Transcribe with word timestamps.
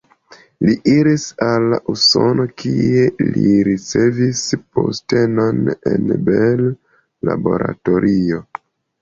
Li 0.67 0.75
iris 0.91 1.25
al 1.47 1.75
Usono, 1.93 2.45
kie 2.61 3.03
li 3.35 3.51
ricevis 3.67 4.41
postenon 4.79 5.61
en 5.93 6.09
Bell 6.31 6.67
Laboratorio. 7.31 8.43